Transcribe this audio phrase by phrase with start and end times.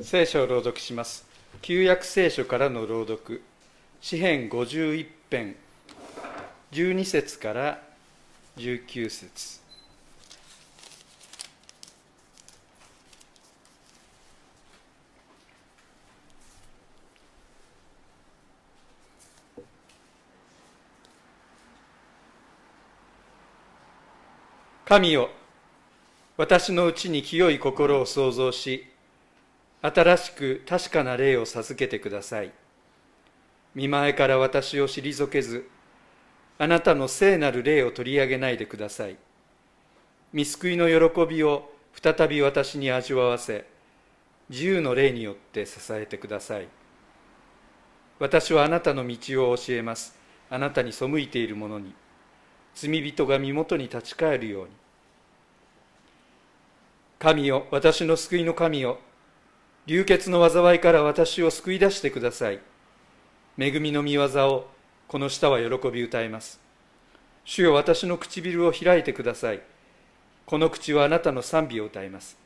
[0.00, 1.24] 聖書を朗読します。
[1.62, 3.42] 旧約聖書からの朗読。
[4.00, 5.54] 詩編51編。
[6.72, 7.80] 12節から
[8.56, 9.60] 19節。
[24.84, 25.30] 神よ
[26.36, 28.92] 私のうちに清い心を創造し
[29.86, 32.52] 新しく確かな霊を授けてください。
[33.74, 35.68] 見前から私を退けず
[36.58, 39.16] あなたの聖なる霊を取り上げないでください。
[40.32, 43.66] 見救いの喜びを再び私に味わわせ
[44.48, 46.68] 自由の霊によって支えてください。
[48.18, 50.16] 私はあなたの道を教えます。
[50.48, 51.92] あなたに背いている者に。
[52.74, 54.70] 罪人が身元に立ち返るように。
[57.18, 58.98] 神よ私の救いの神よ
[59.86, 62.60] 流血の災いから私を救い出してください。
[63.58, 64.70] 恵みの御業を
[65.06, 66.58] この舌は喜び歌います。
[67.44, 69.60] 主よ私の唇を開いてください。
[70.46, 72.38] この口はあなたの賛美を歌います。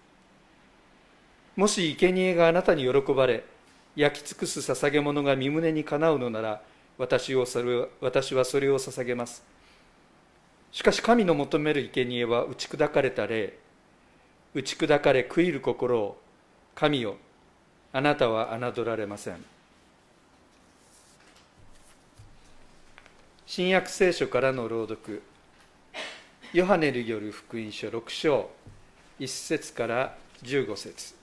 [1.54, 3.44] もし生贄があなたに喜ばれ
[3.94, 6.60] 焼き尽くす捧げ物が身胸にかなうのなら
[6.98, 9.44] 私をそれ私はそれを捧げます。
[10.72, 13.56] しかし神の求める生贄は打ち砕かれた霊。
[14.54, 16.20] 打ち砕かれ悔いる心を
[16.74, 17.16] 神よ
[17.92, 19.44] あなたは侮られません。
[23.46, 25.22] 新約聖書からの朗読。
[26.52, 28.50] ヨハネによる福音書6章
[29.18, 31.17] 1節から15節。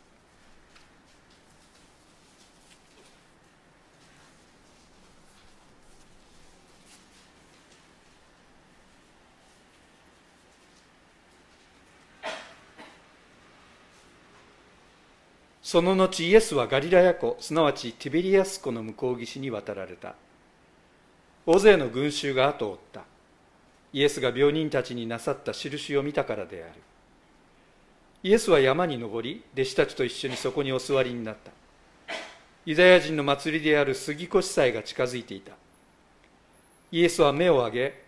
[15.75, 20.15] その後イエスはガリラヤ湖すなわちティベリアス湖の向こう岸に渡られた。
[21.45, 23.01] 大勢の群衆が後を追った。
[23.91, 26.81] イエスが病人たちになさった印を見たからである。
[28.23, 31.51] イエスは山に登り弟子たちと一緒にそこにお座りになった。
[32.65, 35.51] ユダヤ人の祭りである杉越祭が近づいていた。
[36.89, 38.03] イエスは目を上げ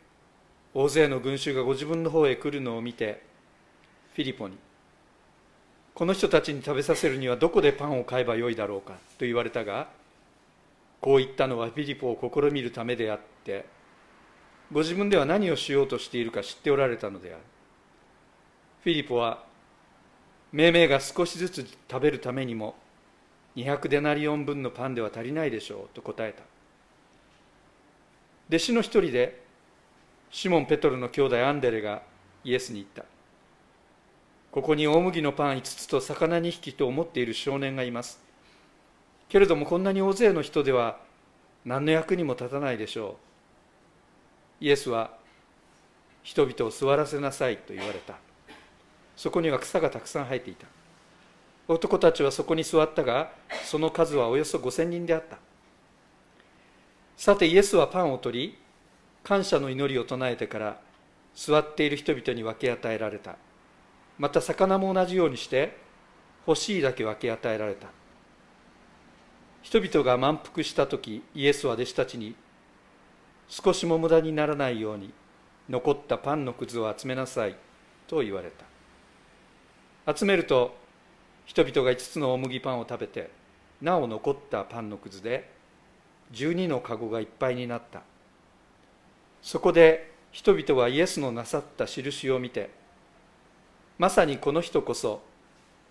[0.73, 3.25] 大勢の群衆がご自分の方へ来るのを見て
[4.16, 4.57] フィリポに
[5.97, 9.88] この人たちに食べさせるにはどこでパンを買えばよいだろうかと言われたが
[11.02, 13.66] こう言ったのはフィリポを試みるためであって
[14.72, 17.40] ご自分では何をしようとしているか知っておられたのである。
[18.84, 19.44] フィリポは
[20.52, 22.75] 命名が少しずつ食べるためにも
[23.56, 26.44] 200デナリオン分のパンでは足りないでしょうと答えた。
[28.50, 29.41] 弟子の一人で
[30.30, 32.03] シモン・ペトロの兄弟アンデレが
[32.44, 33.16] イエスに言った。
[34.57, 38.19] ここに大麦のパン5つと魚2匹と思っている少年がいます。
[39.29, 40.97] けれどもこんなに大勢の人では
[41.63, 43.19] 何の役にも立たないでしょ
[44.59, 44.66] う。
[44.66, 45.12] イエスは
[46.23, 48.16] 人々を座らせなさいと言われた。
[49.16, 50.66] そこには草がたくさん生えていた。
[51.68, 53.29] 男たちはそこに座ったが
[53.63, 55.38] その数はおよそ5000人であった。
[57.16, 58.57] さてイエスはパンを取り
[59.24, 60.79] 感謝の祈りを唱えてから
[61.35, 63.35] 座っている人々に分け与えられた。
[64.17, 65.78] また魚も同じようにして
[66.47, 67.88] 欲しいだけ分け与えられた。
[69.61, 72.35] 人々が満腹した時イエスは弟子たちに
[73.50, 75.13] 少しも無駄にならないように
[75.69, 77.56] 残ったパンのくずを集めなさい
[78.07, 78.50] と言われ
[80.06, 80.16] た。
[80.16, 80.75] 集めると
[81.45, 83.29] 人々が5つの大麦パンを食べて
[83.81, 85.50] なお残ったパンのくずで
[86.31, 88.01] 12の籠がいっぱいになった。
[89.41, 92.69] そこで人々はイエスのなさった印を見て
[93.97, 95.22] まさにこの人こそ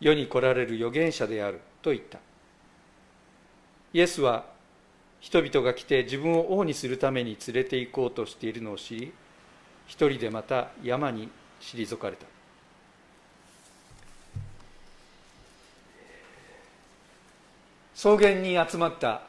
[0.00, 2.18] 世に来られる預言者であると言った。
[3.92, 4.44] イエスは
[5.20, 9.12] 人々が来て自分を王にするために連れて行こうとしているのを知り
[9.86, 11.28] 一人でまた山に
[11.60, 12.26] 退かれた。
[17.94, 19.22] 草原に集まった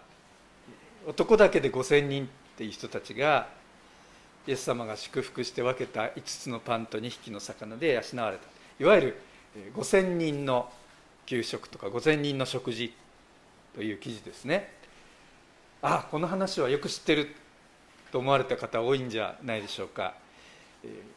[1.08, 3.48] 男だけで5,000人っていう人たちが
[4.46, 8.57] イエス様が祝福して分けた5つのパンと2匹の魚で養われた。
[8.80, 9.22] いわゆる
[9.76, 10.72] 5,000人の
[11.26, 12.94] 給食とか5,000人の食事
[13.76, 14.74] という記事ですね。
[15.82, 17.36] あこの話はよく知ってる
[18.12, 20.16] と思われた方多いんじゃないでしょうか。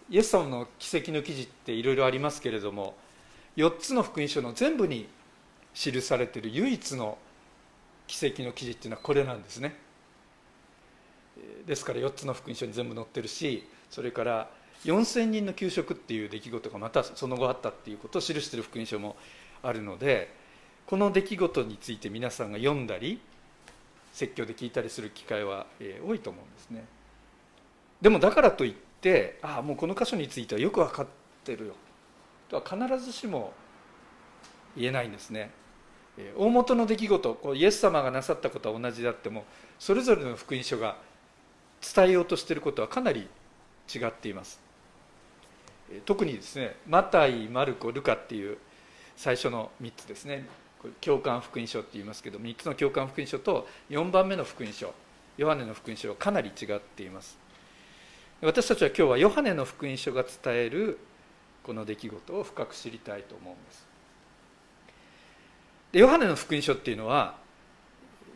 [0.09, 2.97] イエス様の奇跡の記事っていろいろありますけれども
[3.57, 5.07] 4つの福音書の全部に
[5.75, 7.19] 記されている唯一の
[8.07, 9.77] 奇跡の記事っていうのはこれなんですね。
[11.67, 14.51] ですから4つの福音書に全部載ってるしそれから
[14.85, 19.17] 4000人の給食っていう出来事がまたその後あったっていうことを記している福音書も
[19.63, 20.35] あるので
[20.87, 23.21] この出来事について皆さんが読んだり
[24.13, 26.85] 説教で聞いたりする機会は、え多いと思うんですね。
[28.01, 31.07] でもだからといってああもうこの箇所についてはよく分かっ
[31.45, 31.75] てるよ。
[32.49, 33.53] とは必ずしも
[34.77, 35.51] 言えないんですね。
[36.37, 39.45] 大元の出来事こうイエス様がなさったことは同じであっても
[39.79, 40.97] それぞれの福音書が
[41.95, 43.29] 伝えようとしていることはかなり
[43.95, 44.70] 違っています。
[46.05, 48.59] 特にですねマタイマルコルカっていう
[49.17, 50.47] 最初の3つですね。
[51.03, 54.95] 共感福音書って言いますけど3つの共感福音書と4番目の福音書
[55.37, 57.39] ヨハネの福音書はかなり違っています。
[58.41, 60.99] 私たちは今日はヨハネの福音書が伝える
[61.63, 63.87] この出来事を深く知りたいと思うんです。
[65.93, 67.37] でヨハネの福音書っていうのは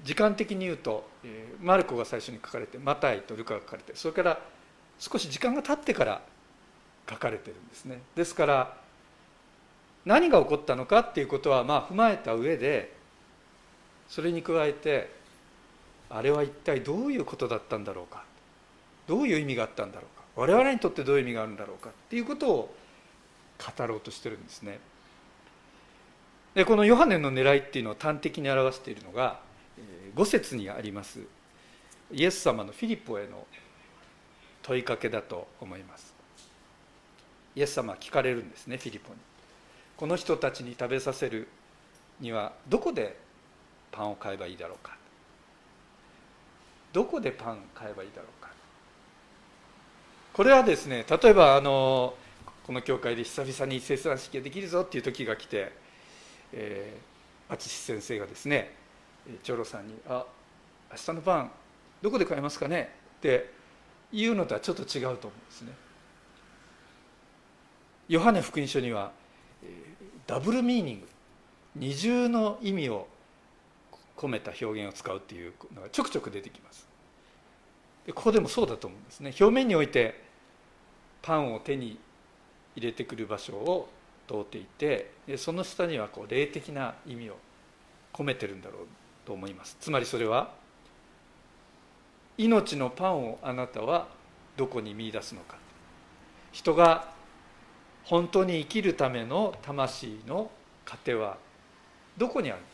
[0.02, 1.08] 時間的に言うと
[1.62, 4.40] マルコが最初に書かれてマタイとルカが書かれてそれから
[4.98, 6.22] 少し時間が経ってから
[7.08, 8.00] 書かれてるんですね。
[8.14, 8.76] ですから
[10.04, 12.94] 何が起こったのかっていうことはまあ踏まえた上で
[14.08, 15.10] それに加えて
[16.10, 18.24] あれは一体どういうことだったんだろうか
[19.06, 22.74] どういう意味があったんだろうか我々にとってどういう意味があるんだろうかっていうことを
[23.76, 24.78] 語ろうとしてるんですね。
[26.54, 29.40] でこのヨハネの狙いっていうのを端的に表しているのが
[30.14, 31.20] 5節にあります。
[32.12, 33.46] イエス様のフィリポへの
[34.62, 36.13] 問いかけだと思います。
[37.56, 39.18] イエス様は聞かれるんですねフィリポに
[39.96, 41.48] この人たちに食べさせる
[42.20, 43.16] にはどこで
[43.92, 44.96] パンを買えばいいだろうか
[46.92, 48.50] どこでパン買えばいいだろうか
[50.32, 52.14] これはですね例えばあの
[52.66, 55.84] この教会で久々に生産式ができるぞっていう時が来て
[56.54, 58.74] えー、淳先生がですね
[59.42, 60.24] 長老さんに「あ
[60.92, 61.50] 明日のパン
[62.00, 63.50] どこで買えますかね?」って
[64.12, 65.72] 言うのとはちょっと違うと思うんですね。
[68.08, 69.12] ヨハネ福音書には
[70.26, 71.08] ダブルミーニング。
[71.76, 73.08] 二重の意味を
[74.16, 76.86] 込めた表現を使うっていうのがちょくちょく出てきます。
[78.06, 79.34] でここでもそうだと思うんですね。
[79.40, 80.22] 表面において
[81.22, 81.98] パンを手に
[82.76, 83.88] 入れてくる場所を
[84.28, 87.36] 通っていてその下にはこう霊的な意味を
[88.12, 88.86] 込めてるんだろう
[89.24, 89.76] と思います。
[89.80, 90.52] つまりそれは
[92.38, 94.08] 命のパンをあなたは
[94.56, 95.56] どこに見出すのか。
[96.52, 97.13] 人が
[98.04, 100.50] 本当に生きるための魂の
[100.84, 101.38] 糧は
[102.16, 102.72] どこにあるのか。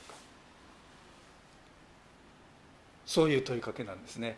[3.07, 4.37] そういう問いかけなんですね。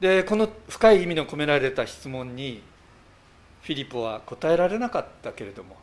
[0.00, 2.62] でこの深い意味の込められた質問に
[3.62, 5.76] フィリポは答えられなかったけれども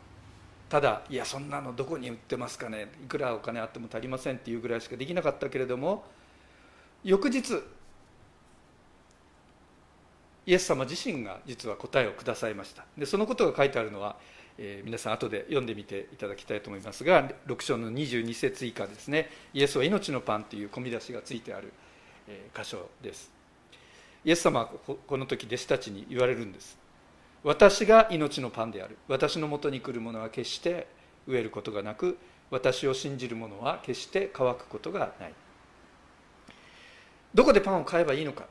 [0.68, 2.88] ただいやそんなのどこに売ってますかね。
[3.02, 6.04] いくらお金あっても足りませんっていうぐらいしかできなかったけれども
[7.02, 7.60] 翌日
[10.46, 12.84] イエス様自身が実は答えをくださいました。
[12.98, 14.16] でそのことが書いてあるのは、
[14.58, 19.30] えー、皆さん後で読んでみていただきたいと思いますが6章の22節以下ですね。
[19.54, 21.72] イエスは命のパンという込み出しがついてある、
[22.28, 23.30] えー、箇所です。
[24.24, 26.78] イエス様はこの時弟子たちに言われるんです。
[27.44, 28.96] 私が命のパンである。
[29.08, 30.86] 私のもとに来る者は決して
[31.28, 32.18] 飢えることがなく
[32.50, 35.34] 私を信じる者は決して乾くことがない。
[37.34, 38.46] どこでパンを買えばいいのか。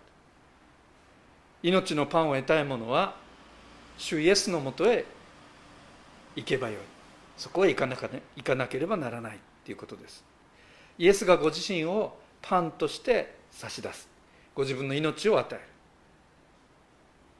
[1.63, 3.15] 命のパンを得たい者は
[3.97, 5.05] 主イエスのもとへ
[6.35, 6.77] 行けばよい。
[7.37, 9.39] そこへ行かなか、ね、行かなければならない。
[9.63, 10.23] ということです。
[10.97, 14.07] イエスがご自身をパンとして差し出す。
[14.55, 15.61] ご自分の命を与える。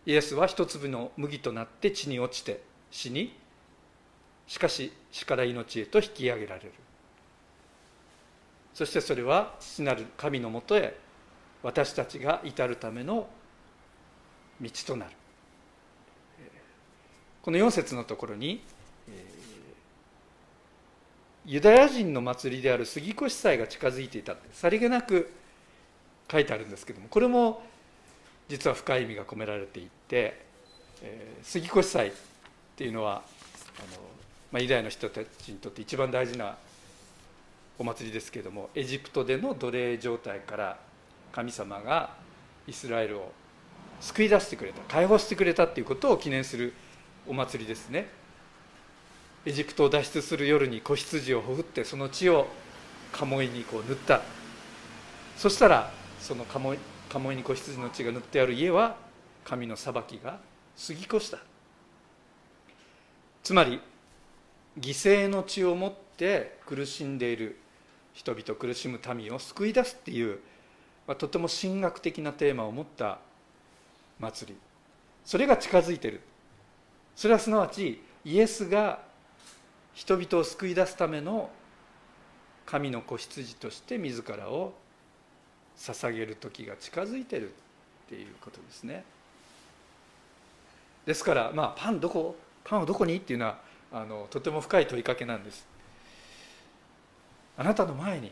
[0.05, 3.35] イエスは一粒の麦となって地に落ちて死に
[4.47, 6.71] しかし死から命へと引き上げられる。
[8.73, 10.97] そしてそれは父なる神のもとへ
[11.61, 13.27] 私たちが至るための
[14.61, 15.11] 道となる。
[17.41, 18.61] この4節のところに
[21.45, 25.31] ユダヤ人の祭りである杉越祭が近づいていたってさりげなく
[26.31, 27.63] 書いてあるんですけどもこれも
[28.47, 30.45] 実は深い意味が込められていて、
[31.01, 32.11] えー、杉越祭っ
[32.75, 33.15] ていうのはあ
[33.95, 34.01] の、
[34.51, 36.57] まあ、ユダヤの人たちにとって一番大事な
[37.79, 40.77] お祭りですけれどもエジプトでの奴隷状態から
[41.31, 42.11] 神様が
[42.67, 43.31] イスラエルを
[44.01, 46.73] 救い出してくれた解放してくれたっていうことを記念する
[47.27, 48.09] お祭りですね。
[49.45, 52.47] エジプトを脱出する夜に子羊をほふってその血を
[53.11, 54.21] 鴨居にこう塗った。
[55.37, 56.75] そしたらその鴨
[57.09, 58.97] 鴨居に子羊の血が塗ってある家は
[59.43, 60.39] 神の裁きが
[60.87, 61.37] 過ぎ越した。
[63.43, 63.79] つまり
[64.79, 67.57] 犠牲の血をもって苦しんでいる
[68.13, 70.39] 人々苦しむ民を救い出すっていう、
[71.07, 73.19] まあ、とても神学的なテーマを持った
[74.21, 74.59] 祭り。
[75.25, 76.21] それが近づいてる。
[77.15, 78.99] それはすなわちイエスが
[79.93, 81.49] 人々を救い出すための
[82.65, 84.73] 神の子羊として自らを
[85.77, 87.53] 捧げる時が近づいてるっ
[88.09, 89.03] ていうことですね。
[91.05, 93.59] ですからまあパンどこパンはどこにっていうのは
[93.91, 95.67] あのとても深い問いかけなんです。
[97.57, 98.31] あなたの前に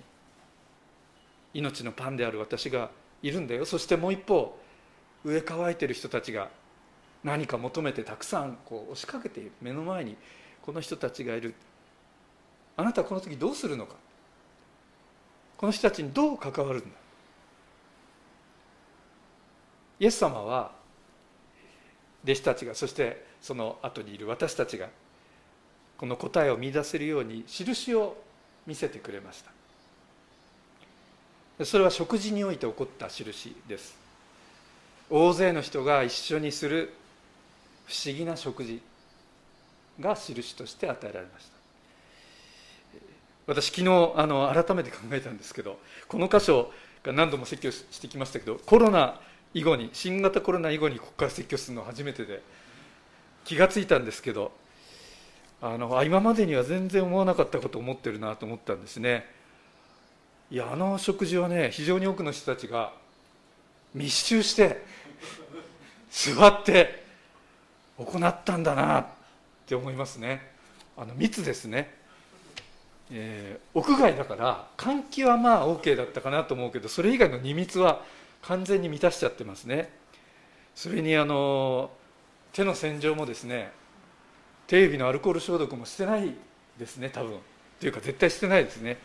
[1.53, 2.89] 命のパンである私が
[3.21, 3.65] いるんだよ。
[3.65, 4.57] そしてもう一方
[5.23, 6.49] 上乾いてる人たちが
[7.23, 10.15] 何か求めてたくさんこう押しかけている目の前に
[10.61, 11.53] この人たちがいる。
[12.77, 13.95] あなたはこの時どうするのか。
[15.57, 16.87] この人たちにどう関わるんだ。
[19.99, 20.71] イエス様は
[22.23, 24.87] 弟子たちがそしてその後にいる私たちが
[25.97, 28.15] この答えを見出せるように印を
[28.65, 29.43] 見せてくれまし
[31.57, 31.65] た。
[31.65, 33.97] それは食事において起こった印です。
[35.09, 36.93] 大勢の人が一緒にする
[37.87, 38.81] 不思議な食事
[39.99, 41.59] が印として与えられました。
[43.47, 49.19] 私昨日あの改めて考えたんですけどこの箇所が何度も説教してきましたけどコロナ
[49.55, 52.43] 以後に新型コロナ以後にここから説教するのは初めてで
[53.45, 54.51] 気が付いたんですけど
[55.63, 59.25] あの今までには全然思わなかったことを思ってるなと思ったんですね。
[60.51, 62.93] いやあの食事はね非常に多くの人たちが
[63.95, 64.83] 密集して
[66.09, 67.03] 座って
[67.97, 69.05] 行ったんだなっ
[69.65, 70.51] て思いますね。
[70.97, 71.93] あの密ですね、
[73.11, 78.03] えー、屋外だから換気はまあ OK だったかなと思うけどそれ以外の2密は
[78.41, 79.91] 完全に満たしちゃってますね。
[80.75, 81.91] それにあの
[82.53, 83.71] 手の洗浄もですね
[84.67, 86.33] 手指のアルコール消毒もしてない
[86.77, 87.39] ですね多分。
[87.79, 88.97] というか絶対してないですね。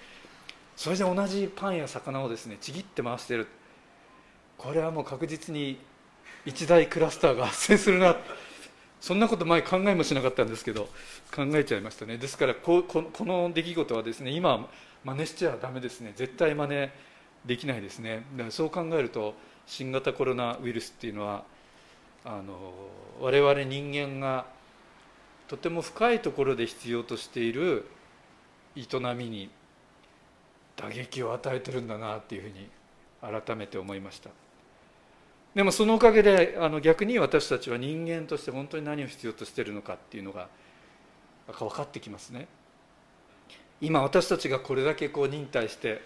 [0.77, 3.47] それで同じパンや魚をですねちぎって回してる。
[4.59, 5.79] これはもう確実に
[6.47, 8.17] 一大クラスターが発生するな。
[9.01, 10.89] そんなこと前考えもしなかったんですけど
[11.35, 12.17] 考えちゃいましたね。
[12.17, 12.85] ですからこ
[13.21, 14.67] の出来事はですね今
[15.05, 16.13] 真似しちゃダメですね。
[16.17, 16.89] 絶対真似
[17.45, 18.25] できないですね。
[18.33, 19.35] だからそう考えると
[19.67, 21.45] 新型コロナウイルスっていうのは
[22.25, 22.73] あの
[23.21, 24.47] 我々人間が
[25.49, 27.87] とても深いところで必要としている
[28.77, 29.51] 営みに
[30.77, 32.69] 打撃を与えてるんだなっていうふうに
[33.21, 34.31] 改めて思いました。
[35.55, 40.49] でもそのおかげであの逆に私たちは人間として本当に何を必要としているのかっていうのが
[41.47, 42.49] 分かってきますね。
[43.81, 46.03] 今私たちがこれだけこう忍耐して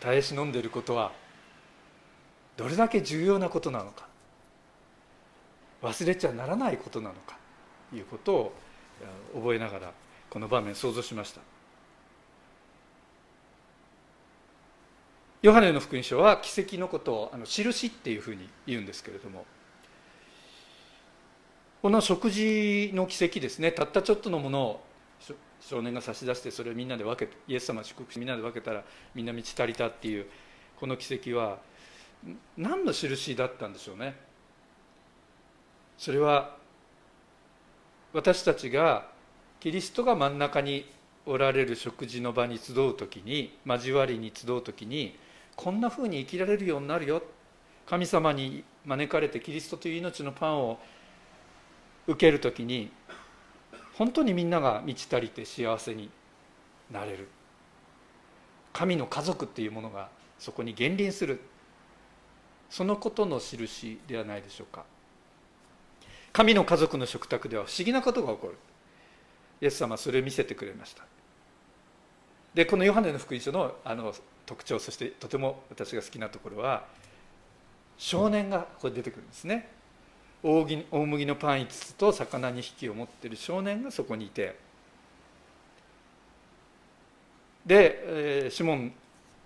[0.00, 1.12] 耐え忍んでいることは
[2.56, 4.06] どれだけ重要なことなのか。
[5.82, 7.38] 忘れちゃならないことなのか。
[7.90, 8.52] ということを
[9.34, 9.92] 覚えながら
[10.28, 11.40] この場面想像しました。
[15.42, 19.44] ヨハネの福音書は奇跡のことをあの印っていうふうに言うんですけれども。
[21.82, 23.70] この食事の奇跡ですね。
[23.70, 24.84] たったちょっとのものを
[25.60, 28.82] 少年が差し出してそれをみんなで分けてイエス様祝福してみんなで分けたら
[29.14, 30.26] みんな満ち足りたっていう
[30.80, 31.58] この奇跡は
[32.56, 34.16] 何の印だったんでしょうね。
[35.96, 36.56] それは
[38.12, 39.08] 私たちが
[39.60, 40.90] キリストが真ん中に
[41.24, 45.16] おられる食事の場に集う時に交わりに集う時に
[45.56, 47.22] こんなふうに生きられるようになるよ。
[47.86, 50.78] 神様に招かれてキリストという命のパンを
[52.06, 52.90] 受ける時に
[53.94, 56.10] 本当にみんなが満ち足りて幸せに
[56.90, 57.28] なれる。
[58.72, 61.40] 神の家族っていうものがそこに現臨する。
[62.68, 64.84] そのことの印ではないでしょうか。
[66.32, 68.58] 神の家族の食卓では不思議なことが起こる。
[69.62, 71.04] イエス様はそれを見せてくれました。
[72.56, 74.14] でこのヨハネの福音書のあの
[74.46, 76.86] 特徴そしてとても私が好きなところは
[77.98, 79.68] 少年がここで出てくるんですね。
[80.42, 84.56] 大麦のパン5つと魚2匹を持っている少年がそこにいて
[87.66, 88.92] で、シモン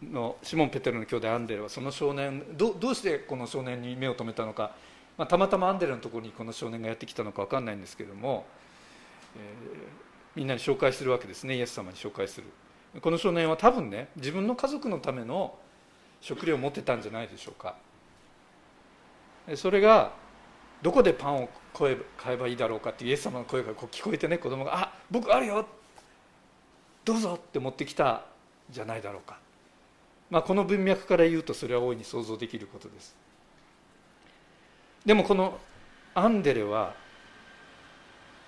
[0.03, 4.73] のシモン・ペテロの兄弟アンデレはその少年どどうしてこの少年に目を留めたのか、
[5.19, 8.47] まあ、たまたまアンデレのところにこの少年がやってきたのか分かんないんですけども、
[9.37, 9.43] えー、
[10.37, 11.57] みんなに紹介するわけですね。
[11.57, 12.47] イエス様に紹介する。
[13.01, 15.57] この少年は多分ね自分の家族のための
[16.21, 17.77] 食料を持ってたんじゃないでしょうか。
[19.55, 20.13] それが
[20.83, 25.67] どこでパンを買えばいいだろうかってイエス様の声がこう聞こえてね子供が「あ僕あるよ
[27.05, 28.25] どうぞ」って持ってきた
[28.71, 29.39] じゃないだろうか、
[30.31, 33.17] まあ、この文脈から言うとそれは大いに想像できることです。
[35.05, 35.59] でもこの
[36.15, 36.95] アンデレは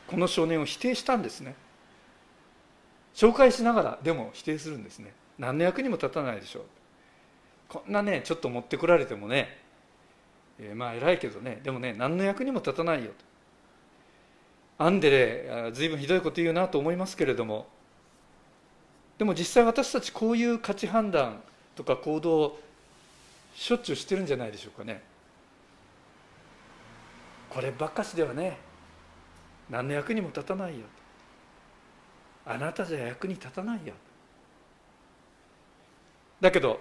[0.07, 1.55] この少年を否定したんですね。
[3.15, 5.13] 紹介しながらでも否定するんですね。
[5.39, 6.63] 何の役にも立たないでしょう。
[7.69, 9.59] こんなねちょっと持ってこられてもね
[10.59, 11.61] えー、まあ偉いけどね。
[11.63, 13.11] でもね何の役にも立たないよ
[14.79, 14.85] と。
[14.85, 17.67] アンデレ随分ひどいこと言うなと思いますけれども。
[19.19, 21.41] でも実際私たちこういう価値判断
[21.77, 22.59] とか行動
[23.55, 25.03] しょっちゅうしてるんじゃないでしょうかね。
[27.51, 28.59] こればっかしではね
[29.71, 31.02] 何の役にも立たないよと。
[32.45, 33.95] あなたじゃ役に立たないよ。
[36.41, 36.81] だけど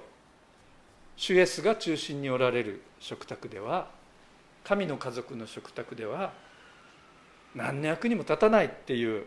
[1.15, 3.89] 主イエスが中心におられる食卓では
[4.63, 6.33] 神の家族の食卓では
[7.53, 9.25] 何の役にも立たないっていう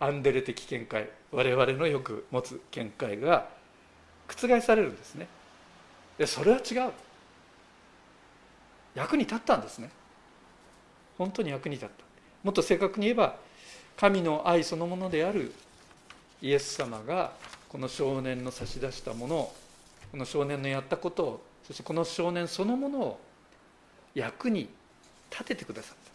[0.00, 3.48] アンデレ的見解我々のよく持つ見解が
[4.26, 5.28] 覆されるんですね。
[6.18, 6.92] でそれは違う。
[8.94, 9.90] 役に立ったんですね。
[11.16, 12.04] 本当に役に立った。
[12.42, 13.36] もっと正確に言えば
[13.96, 15.52] 神の愛そのものである
[16.40, 17.32] イエス様が
[17.68, 19.54] この少年の差し出したものを
[20.10, 23.20] この少年のやったことをそしてこの少年そのものを
[24.14, 24.68] 役に
[25.30, 26.08] 立ててくださった。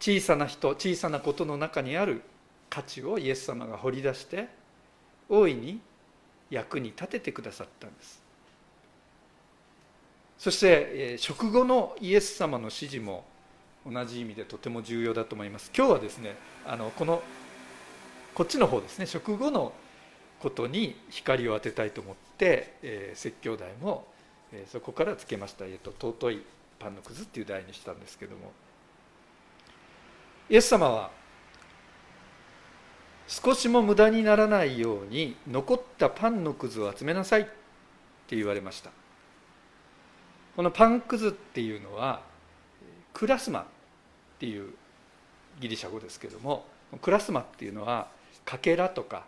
[0.00, 2.22] 小さな人小さなことの中にある
[2.68, 4.48] 価値をイエス様が掘り出して
[5.28, 5.80] 大いに
[6.50, 8.22] 役に立ててくださったんです。
[10.38, 13.24] そして食後のイエス様の指示も
[13.90, 15.70] 同じ意味でとても重要だと思います。
[15.74, 17.22] 今日はですねあのこの
[18.34, 19.06] こっちの方ですね。
[19.06, 19.72] 食後の
[20.40, 24.06] ことに光を当てたいと思って、えー、説教題も、
[24.52, 26.42] えー、そこからつけました、えーと「尊い
[26.78, 28.52] パンのくず」っていう題にしたんですけども。
[30.50, 31.10] イエス様は
[33.26, 37.44] 少しも無駄にならないように残ったパンのくずを集めなさいっ
[38.26, 38.90] て言われました。
[40.56, 42.20] このパンくずっていうのは
[43.14, 43.64] クラスマっ
[44.38, 44.74] ていう
[45.60, 46.66] ギリシャ語ですけども
[47.00, 48.08] クラスマっていうのは
[48.44, 49.24] かけらとか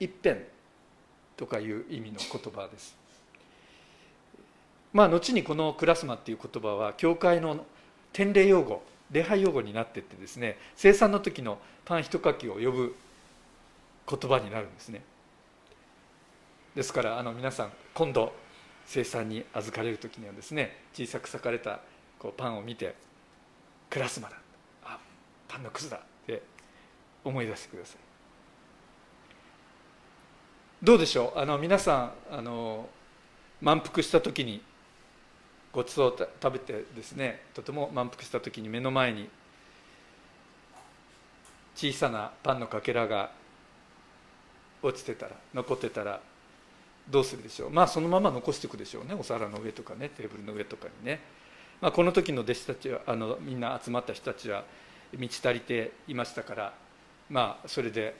[0.00, 0.40] 一辺
[1.36, 2.96] とかいう意味の言葉です。
[4.92, 7.64] まあ後にこのクラスマっていう言葉は教会の
[8.12, 12.96] 典礼用語礼拝用語になってってですね生産の時のパン一かきを呼ぶ
[14.08, 15.02] 言葉になるんですね。
[16.74, 18.32] ですからあの皆さん今度
[18.86, 21.80] 生産に預かれる時にはですね小さく裂かれた
[22.18, 22.94] こうパンを見て
[23.90, 24.36] 「クラスマだ」
[24.84, 24.98] あ
[25.48, 26.42] 「パンのくずだ」って
[27.24, 27.96] 思い出してください。
[30.82, 31.38] どうでしょう？
[31.38, 32.88] あの皆さんあの
[33.60, 34.62] 満腹した時に
[35.72, 39.28] ごちそうを食べてですねとても満腹した時に目の前に
[41.74, 43.30] 小さなパンのかけらが
[44.82, 46.20] 落ちてたら残ってたら
[47.10, 47.70] どうするでしょう？
[47.70, 49.14] まあそのまま残していくでしょうね。
[49.18, 51.20] お皿の上とかねテーブルの上とかにね、
[51.80, 54.62] まあ、この時の弟子たちはあのみんな集まった人たちは
[55.16, 56.72] 満ち足りていましたから
[57.30, 58.14] まあそれで、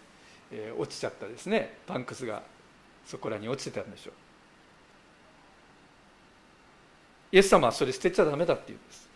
[0.51, 1.79] えー、落ちちゃったですね。
[1.87, 2.43] パンクスが
[3.07, 4.15] そこらに落ちてたんでしょう。
[7.33, 9.09] イエス様はそれ捨てちゃダメだって言うんです。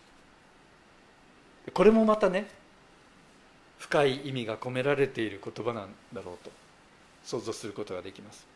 [1.72, 2.46] これもまたね
[3.78, 6.50] 深い意味が込められている言葉なんだろうと
[7.24, 8.46] 想像することができます。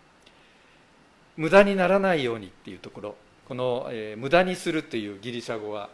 [1.37, 3.17] 無駄にならないようにっていうところ。
[3.47, 5.89] この、えー、無駄にするっていうギリシャ語は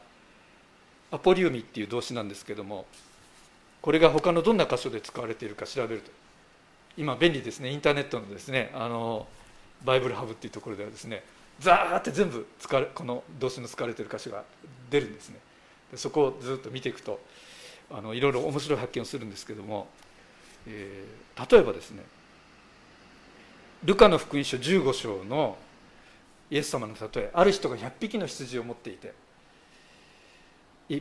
[1.10, 2.86] アポリウミっていう動詞なんですけども
[3.82, 6.10] これが他のどんな箇所で使われているか調べると。
[6.96, 7.70] 今便利ですね。
[7.70, 9.26] インターネットのですねあの
[9.84, 11.24] バイブルハブっていうところではですね
[11.58, 14.44] ザーって全部使われこの動詞の使われている箇所が
[14.90, 15.38] 出るんですね。
[15.90, 17.20] でそこをずっと見ていくと
[17.90, 19.88] あのいろいろ面白い発見をするんですけども、
[20.66, 22.02] えー、例えばですね
[23.84, 25.58] ルカの福音書15章の
[26.50, 29.12] イエス様の例えある人が100匹の羊を持っていて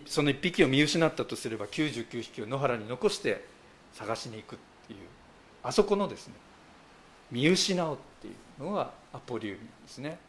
[0.05, 3.45] その1匹を見失ったとすれば99匹を野原に残して
[3.93, 4.99] 探しに行くっていう
[5.63, 6.33] あそこのですね
[7.31, 10.19] 見失うっていうのがアポリウムなんですね。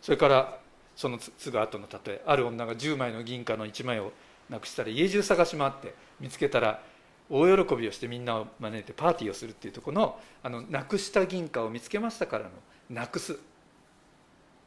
[0.00, 0.58] それから
[0.96, 4.12] そのすぐ後の例えある女が10枚の銀貨の1枚を
[4.50, 6.82] なくしたら家中探し回って見つけたら
[7.30, 12.50] 大喜びをしてみんなを招いてパーティーをするっていうところのあのなくした銀貨を見つけましたからの
[12.90, 13.38] なくす。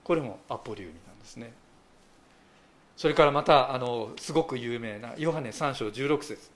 [0.04, 1.54] これもアポリウミなんですね。
[2.98, 6.50] それからまたあのすごく有名なヨハネ3章16節。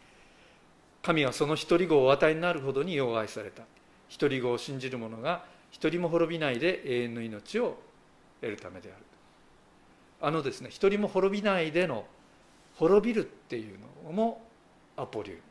[1.02, 3.64] 神はその一人子をお与えになるほどによう愛された。
[4.08, 7.78] 一人子を信じる者が一人も滅びないで永遠の命を
[8.42, 9.06] 得るためである。
[10.22, 12.06] あのですね一人も滅びないでの
[12.78, 14.42] 滅びるっていうのも
[14.98, 15.42] アポリウム。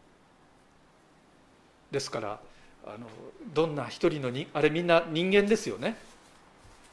[1.91, 2.41] ですから
[2.87, 3.07] あの
[3.55, 5.97] どんな一人のにあれみんな人間ですよね、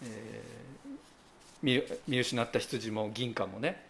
[0.03, 3.84] えー、見失った羊も銀貨もね。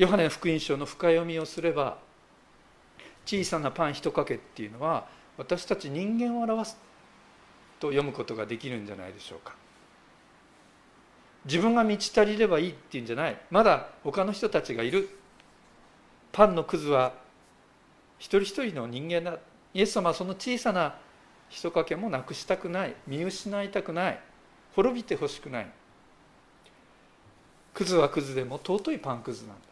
[0.00, 1.98] ヨハネ福音書の深読みをすれば
[3.26, 6.78] 小さなパン一かけっていうのは私たち人間を表す
[7.78, 9.54] と読むことができるんじゃないでしょうか。
[11.44, 13.38] 自分が満ち足りればいいっていうんじゃない。
[13.50, 15.10] まだ他の人たちがいる。
[16.32, 17.12] パンのくずは
[18.18, 19.36] 一人一人の人間だ。
[19.74, 20.94] イエス様はその小さな
[21.50, 22.94] 一かけもなくしたくない。
[23.06, 24.20] 見失いたくない。
[24.74, 25.70] 滅びてほしくない。
[27.74, 29.69] クズはクズでも尊いパンくずなんだ。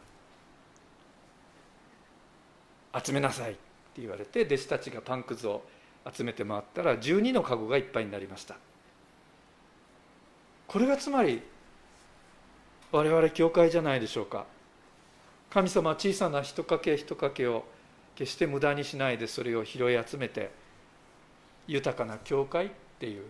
[3.05, 5.63] 集めなさいって言われて弟子たちがパンくずを
[6.11, 8.57] 集めて回ったら12の籠がいっぱいになりました。
[10.67, 11.43] これがつまり
[12.93, 14.47] 我々教会じゃないでしょうか。
[15.51, 17.65] 神様は小さな一かけ一かけを
[18.15, 20.51] 決して無駄にしないでそれを拾い集めて
[21.67, 23.23] 豊かな教会っていう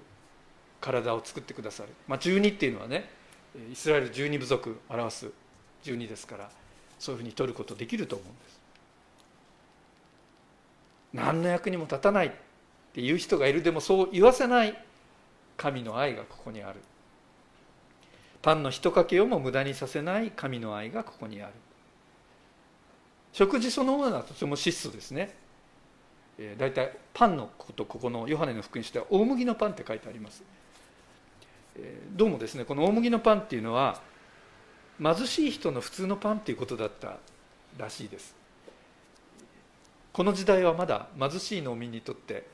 [0.80, 3.10] 体を作ってくださる、まあ、12っていうのはね
[3.70, 5.30] イスラエル12部族表す
[5.84, 6.50] 12ですから
[6.98, 8.58] そういうふうに取ることできると思うんです。
[11.12, 12.30] 何の役にも立たないっ
[12.92, 13.62] ていう人がいる。
[13.62, 14.76] でもそう言わせない
[15.56, 16.80] 神の愛がここにある。
[18.42, 21.52] パンの一かけをも無駄にさせない神の愛がここにある。
[23.32, 25.34] 食事そのものはとても質素ですね。
[26.56, 30.42] 大体パンのことここのヨハネの福音書では大麦のパンって書いてあります。
[32.12, 34.00] どうもですねこの大麦のパンっていうのは
[35.02, 37.18] 貧しい人の普通のパンっていうことだった
[37.76, 38.37] らしいです。
[40.18, 42.44] この時代はまだ貧しい農民にとって、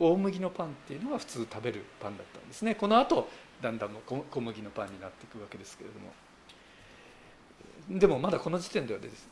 [0.00, 2.74] 大麦のパンっていうのは普通食べるパンだったんですね。
[2.74, 3.28] このあと
[3.62, 6.12] だんだん小麦のパンになっていくわけですけれども。
[7.96, 9.28] でもまだこの時点ではです。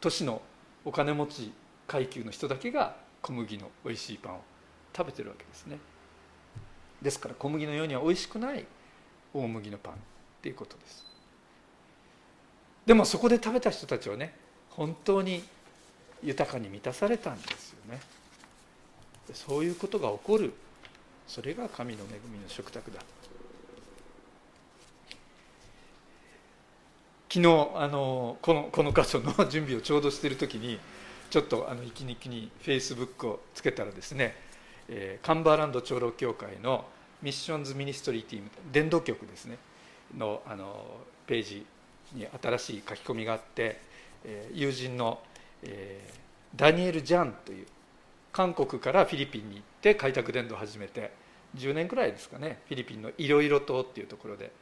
[0.00, 0.40] 都市の
[0.86, 1.52] お金持ち
[1.86, 4.40] 階級の人だけが小麦のおいしいパンを
[4.96, 5.76] 食べてるわけですね。
[7.02, 8.64] ですから小麦のようにはおいしくない
[9.34, 9.96] 大麦のパンっ
[10.40, 11.04] ていうことです。
[12.86, 14.34] でもそこで食べた人たちはね
[14.70, 15.44] 本当に
[16.22, 18.00] 豊かに満たされたんですよね。
[19.32, 20.52] そういうことが起こる。
[21.26, 23.00] それが神の恵みの食卓だ。
[27.28, 30.78] 昨日あのこのこの箇所の準備をちょうどしている時に
[31.28, 34.34] ちょっとあの息抜きにフェイスブックをつけたらですね、
[34.88, 36.86] えー、カンバーランド長老協会の
[37.22, 39.58] ミッションズミニストリーティーム伝道局ですね
[40.16, 40.86] のあの
[41.26, 41.66] ページ
[42.14, 43.80] に新しい書き込みがあって、
[44.24, 45.18] えー、友人の、
[45.62, 47.66] えー、ダニエル・ジャンという
[48.32, 51.12] 韓国からフィリピンに行って開拓伝道を始めて
[51.56, 54.52] 10年くらいですかねフィリピンのいろいろ島っていうところで、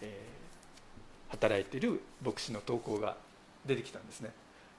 [0.00, 3.16] えー、働いている牧師の投稿が
[3.66, 4.30] 出てきたんですね。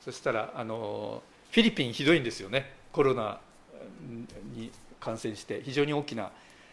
[0.04, 1.22] そしたらあの
[1.52, 2.74] フィリピンひどいんですよね。
[2.92, 3.40] コロナ
[4.56, 6.32] に感染して非常に大きな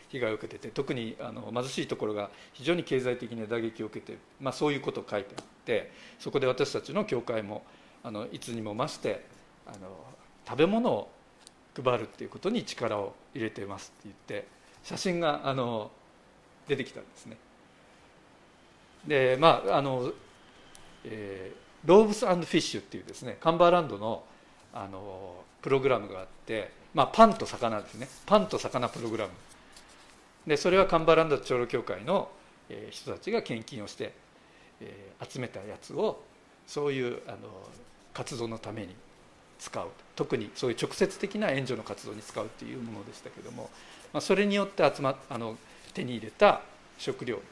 [0.08, 7.62] 被害を受けてて特にあの貧しいところが非常に経済的に打撃を受けて、まあ、そういうことを書いてあってそこで私たちの教会も
[8.02, 9.24] あのいつにも増して
[9.66, 9.88] あの
[10.48, 11.10] 食べ物を
[11.82, 14.48] 配るっていうことに力を入れていますって言って
[14.82, 15.90] 写真があの
[16.66, 17.36] 出てきたんですね。
[19.06, 20.12] でまああの、
[21.04, 24.22] えーローブスフィッシュっていうですねカンバーランドの
[24.72, 29.32] あのプログラムがあって、まあ、パンと魚ですねパンと魚プログラム
[30.46, 32.28] でそれはカンバーランド長老協会の
[32.90, 34.12] 人たちが献金をして、
[34.80, 36.22] えー、集めたやつを
[36.68, 37.38] そういうあの
[38.14, 38.94] 活動のために
[39.58, 39.88] 使う。
[40.14, 43.70] 特にそういう直接的な援助の活動に使うっていうものでしたけども、
[44.12, 45.56] まあ、それによって集まあの
[45.94, 46.60] 手に入れた
[46.98, 47.42] 食料を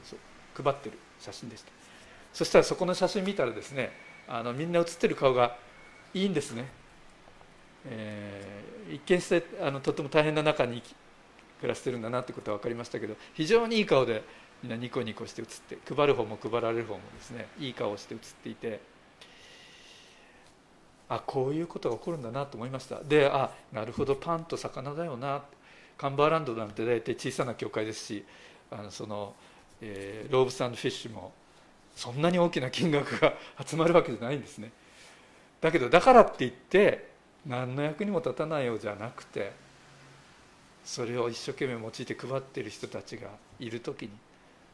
[0.54, 1.72] 配ってる写真でした。
[2.32, 3.90] そしたらそこの写真見たらですね
[4.28, 5.56] あのみんな写ってる顔が
[6.12, 6.66] いいんですね、
[7.86, 10.82] えー、一見してあのとても大変な中に
[11.60, 14.22] 暮らしてるんだなってことは分かりましたけど非常にいい顔で
[14.62, 18.80] みんなニコニコして写って配る方も配られる方もですねいい顔をして写っていて
[21.08, 23.00] あこういうことが起こるんだなと思いました。
[23.02, 25.42] であなるほどパンと魚だよな。
[25.96, 28.24] カンバーランドなんて大体小さな教会ですし
[28.70, 29.34] あのその、
[29.80, 31.32] えー、ローブスフィッシュも
[31.94, 34.72] そんなに大きな金額が 集まるわけじゃないんですね。
[35.60, 37.08] だけどだからって言って
[37.46, 39.52] 何の役にも立たないようじゃなくて
[40.84, 44.10] それを一生懸命用いて配っている人たちがいる時に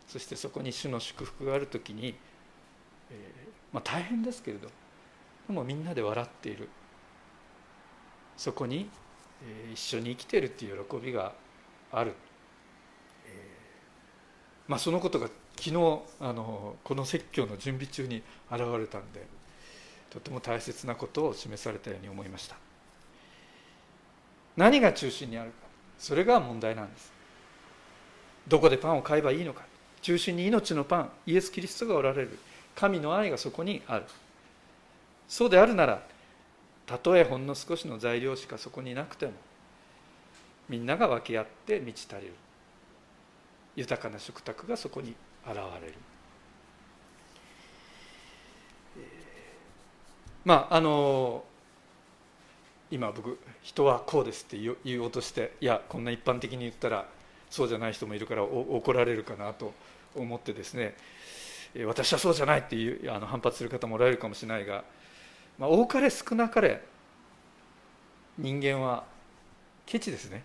[0.08, 2.14] そしてそこに主の祝福がある時に、
[3.10, 4.68] えー、まあ、大変ですけれど。
[5.48, 6.68] でもみんなで笑っている。
[8.36, 8.88] そこに、
[9.44, 11.32] えー、一緒に生きているっていう喜びが
[11.92, 12.14] ある、
[14.66, 19.26] まあ、そのことが昨日あのこの説教の準備中に現れたんで
[20.08, 22.56] とても大切なことを示されたように思いました。
[24.56, 25.56] 何が中心にあるか。
[25.98, 27.12] それが問題なんです。
[28.48, 29.64] どこでパンを買えばいいのか。
[30.02, 32.38] 中心に命のパンイエス・キリストがおられる。
[32.74, 34.04] 神の愛がそこにある。
[35.32, 36.02] そうであるなら
[36.84, 39.32] たとえほんの少しの材料しかそこになくても
[40.68, 42.34] みんなが分け合って満ち足りる
[43.74, 45.14] 豊かな食卓がそこに
[45.46, 45.94] 現れる。
[50.44, 51.44] まああの
[52.90, 57.06] 今僕人はこうですって言おうとしていやこんな一般的に言ったら
[57.48, 59.72] そうじゃない人もいるから怒られるかなと
[60.14, 60.94] 思ってですね
[61.86, 64.84] 私はそうじゃないっていうあの反発する方もおられるかもしれないが、
[65.58, 66.82] まあ、多かれ少なかれ
[68.38, 69.04] 人間は
[69.86, 70.42] ケチですね。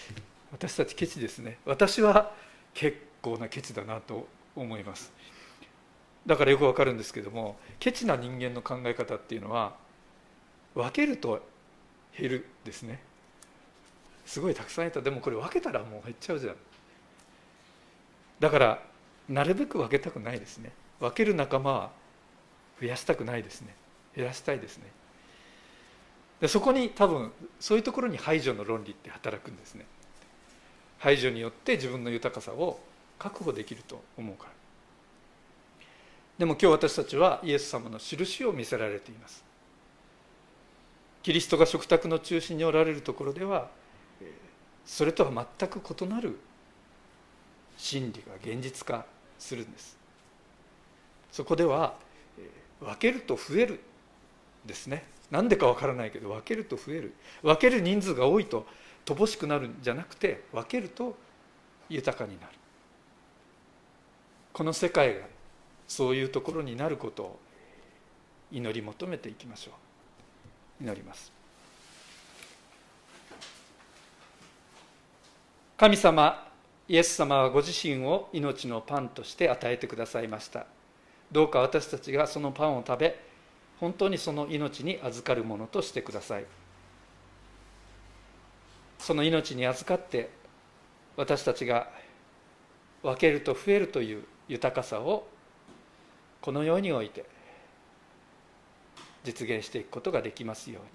[0.52, 1.58] 私たちケチですね。
[1.64, 2.32] 私は
[2.74, 5.12] 結構なケチだなと思います。
[6.24, 9.76] だからよくわかるんですけどもケチな人間の考え方っていうのは
[10.74, 11.46] 分けると
[12.16, 13.00] 減るですね。
[14.24, 15.00] すごいたくさんいた。
[15.00, 16.56] でもこれ分けたらもう減っちゃうじゃん。
[18.40, 18.82] だから
[19.28, 20.72] なるべく分けたくないですね。
[21.00, 21.90] 分ける仲間は
[22.80, 23.74] 増やしたくないですね
[24.16, 24.84] 減らしたいですね。
[26.40, 29.86] でそこに多分そういうところに排除の論理って働くんですね。
[30.98, 32.80] 排除によって自分の豊かさを
[33.18, 34.50] 確保できると思うから。
[36.38, 39.44] でも今日私たちはイエス様の印を見せられています。
[41.22, 43.68] キリストが食卓の中心におられるところでは
[44.84, 46.38] それとは全く異なる
[47.76, 49.04] 真理が現実化
[49.38, 49.98] するんです。
[51.32, 51.96] そこでは
[52.80, 53.80] 分けると増える
[54.66, 55.04] ですね。
[55.30, 57.14] なんでかわからないけど分けると増える。
[57.42, 58.66] 分ける人数が多いと
[59.04, 61.16] 乏しくなるんじゃなくて分けると
[61.88, 62.52] 豊かになる。
[64.52, 65.26] この世界が
[65.86, 67.38] そういうところになることを
[68.50, 69.72] 祈り求めていきましょ
[70.80, 70.84] う。
[70.84, 71.32] 祈ります。
[75.76, 76.46] 神様
[76.88, 80.66] イエス様はご自身を命のパンとして与えてくださいました。
[81.32, 83.25] どうか私たちがそのパンを食べ
[83.80, 86.46] 本当にその命に預かるものとしてください。
[88.98, 90.30] その命に預かって
[91.16, 91.88] 私たちが
[93.02, 95.28] 分けると増えるという豊かさを
[96.40, 97.24] この世において
[99.24, 100.88] 実現していくことができますように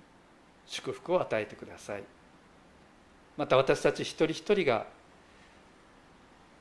[0.66, 2.04] 祝福を与えてください。
[3.38, 4.86] また私たち一人一人が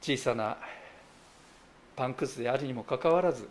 [0.00, 0.56] 小さな
[1.96, 3.48] パンくずであるにもかかわらず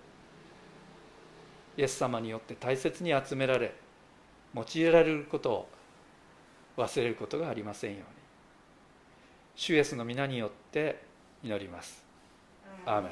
[1.79, 3.73] イエス様によって大切に集められ
[4.53, 5.69] 用いられることを
[6.75, 8.05] 忘れることがありませんように。
[9.55, 11.01] 主イエスの皆によって
[11.41, 12.03] 祈ります。
[12.85, 13.11] アーメン